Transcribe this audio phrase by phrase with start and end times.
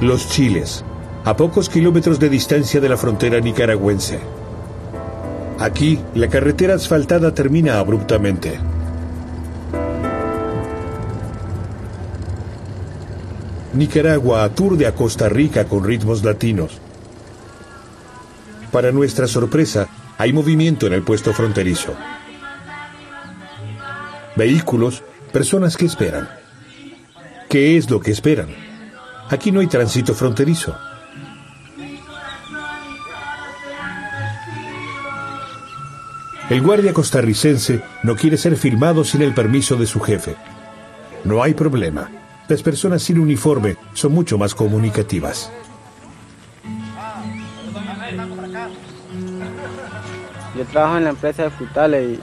[0.00, 0.84] Los Chiles,
[1.24, 4.18] a pocos kilómetros de distancia de la frontera nicaragüense.
[5.60, 8.58] Aquí, la carretera asfaltada termina abruptamente.
[13.72, 16.80] Nicaragua aturde a Costa Rica con ritmos latinos.
[18.72, 19.88] Para nuestra sorpresa,
[20.18, 21.94] hay movimiento en el puesto fronterizo.
[24.34, 26.28] Vehículos, personas que esperan.
[27.48, 28.73] ¿Qué es lo que esperan?
[29.30, 30.76] Aquí no hay tránsito fronterizo.
[36.50, 40.36] El guardia costarricense no quiere ser firmado sin el permiso de su jefe.
[41.24, 42.10] No hay problema.
[42.48, 45.50] Las personas sin uniforme son mucho más comunicativas.
[50.56, 52.20] Yo trabajo en la empresa de frutales y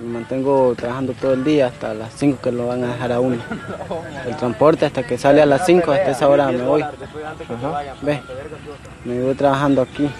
[0.00, 3.20] me mantengo trabajando todo el día hasta las 5 que lo van a dejar a
[3.20, 3.36] uno.
[4.26, 6.84] El transporte hasta que sale a las 5, hasta esa hora me voy.
[8.02, 8.20] Ve,
[9.04, 10.10] me voy trabajando aquí.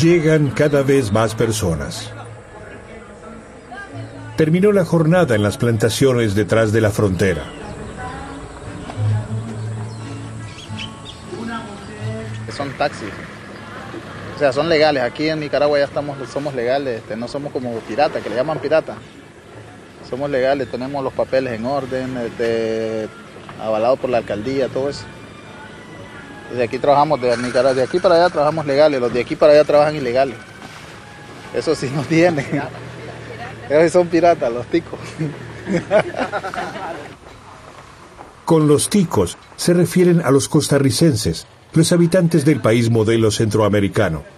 [0.00, 2.12] Llegan cada vez más personas.
[4.36, 7.42] Terminó la jornada en las plantaciones detrás de la frontera.
[12.56, 13.08] Son taxis.
[14.38, 15.02] O sea, son legales.
[15.02, 16.98] Aquí en Nicaragua ya estamos, somos legales.
[17.00, 18.94] Este, no somos como piratas, que le llaman pirata.
[20.08, 23.08] Somos legales, tenemos los papeles en orden, este,
[23.60, 25.02] avalados por la alcaldía, todo eso.
[26.54, 29.54] De aquí trabajamos, de Nicaragua, de aquí para allá trabajamos legales, los de aquí para
[29.54, 30.36] allá trabajan ilegales.
[31.52, 32.46] Eso sí no tienen.
[33.68, 35.00] Ellos son piratas, los ticos.
[38.44, 44.37] Con los ticos se refieren a los costarricenses, los habitantes del país modelo centroamericano.